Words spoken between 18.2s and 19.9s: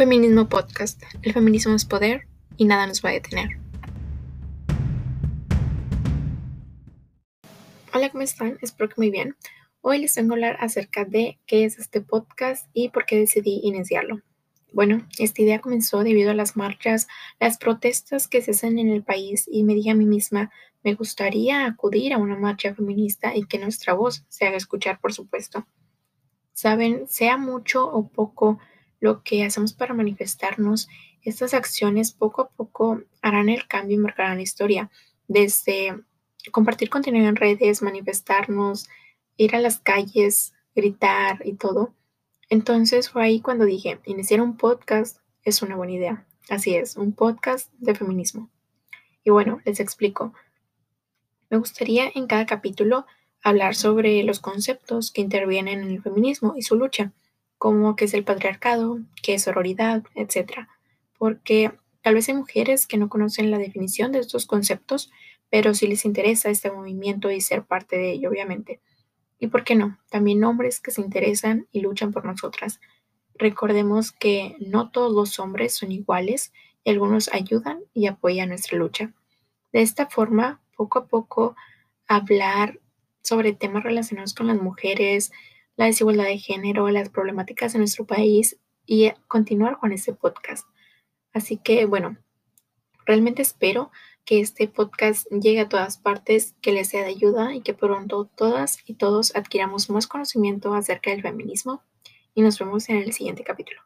que se hacen en el país y me dije